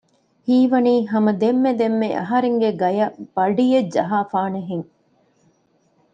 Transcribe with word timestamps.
ހީވަނީ 0.47 0.93
ހަމަ 1.11 1.31
ދެންމެ 1.41 1.71
ދެންމެ 1.79 2.09
އަހަރެންގެ 2.19 2.69
ގަޔަށް 2.81 3.15
ބަޑިއެއް 3.35 3.91
ޖަހާފާނެހެން 3.95 4.87